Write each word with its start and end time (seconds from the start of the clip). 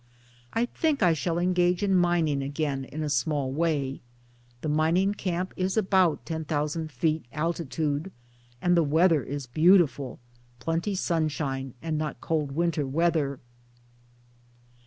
I 0.51 0.65
think 0.65 1.03
I 1.03 1.13
shall 1.13 1.37
engage 1.37 1.83
in 1.83 1.93
mining 1.93 2.41
again 2.41 2.85
in 2.85 3.03
a 3.03 3.07
small 3.07 3.51
way. 3.51 4.01
This 4.61 4.71
mining 4.71 5.13
camp 5.13 5.53
is 5.55 5.77
about 5.77 6.25
10,000 6.25 6.91
feet 6.91 7.25
alti 7.31 7.65
tude, 7.65 8.11
and 8.63 8.75
the 8.75 8.81
weather 8.81 9.21
is 9.21 9.45
beautiful, 9.45 10.17
plenty 10.57 10.95
sunshine, 10.95 11.75
and 11.83 11.99
not 11.99 12.19
cold 12.19 12.51
winter 12.53 12.87
weather." 12.87 13.41